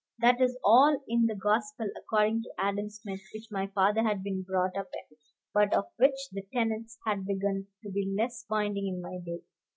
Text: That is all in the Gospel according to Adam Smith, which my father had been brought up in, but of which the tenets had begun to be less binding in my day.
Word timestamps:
That 0.17 0.41
is 0.41 0.57
all 0.63 1.03
in 1.07 1.27
the 1.27 1.35
Gospel 1.35 1.87
according 1.95 2.41
to 2.41 2.51
Adam 2.57 2.89
Smith, 2.89 3.21
which 3.35 3.49
my 3.51 3.67
father 3.67 4.01
had 4.01 4.23
been 4.23 4.41
brought 4.41 4.75
up 4.75 4.89
in, 4.95 5.15
but 5.53 5.75
of 5.75 5.89
which 5.97 6.29
the 6.31 6.41
tenets 6.51 6.97
had 7.05 7.23
begun 7.23 7.67
to 7.83 7.91
be 7.91 8.11
less 8.17 8.43
binding 8.49 8.87
in 8.87 8.99
my 8.99 9.19
day. 9.23 9.43